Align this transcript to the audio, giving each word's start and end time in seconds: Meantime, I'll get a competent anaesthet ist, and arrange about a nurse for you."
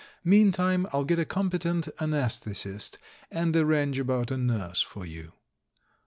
Meantime, 0.23 0.87
I'll 0.91 1.05
get 1.05 1.19
a 1.19 1.25
competent 1.25 1.87
anaesthet 1.99 2.65
ist, 2.65 2.97
and 3.29 3.55
arrange 3.55 3.99
about 3.99 4.31
a 4.31 4.35
nurse 4.37 4.81
for 4.81 5.05
you." 5.05 5.33